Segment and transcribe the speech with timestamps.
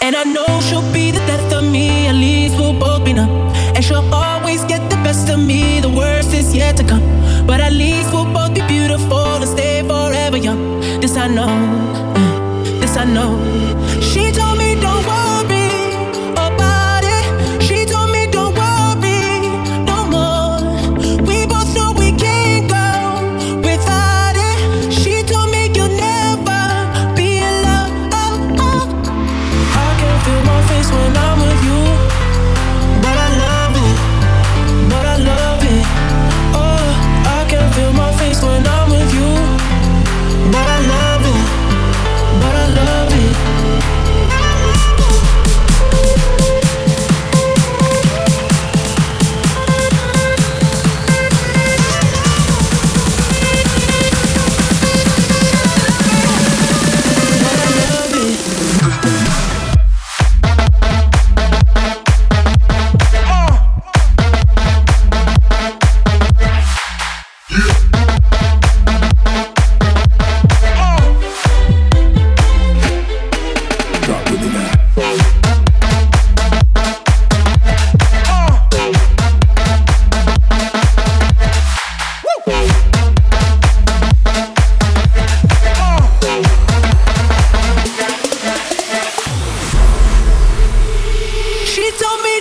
[0.00, 3.30] And I know she'll be the death of me, at least we'll both be numb.
[3.74, 7.02] And she'll always get the best of me, the worst is yet to come.
[7.46, 10.80] But at least we'll both be beautiful and stay forever young.
[11.00, 11.77] This I know.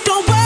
[0.08, 0.37] don't